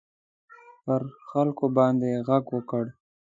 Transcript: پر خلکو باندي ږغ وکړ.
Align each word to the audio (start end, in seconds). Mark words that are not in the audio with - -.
پر 0.83 1.01
خلکو 1.29 1.65
باندي 1.75 2.11
ږغ 2.27 2.45
وکړ. 2.55 2.85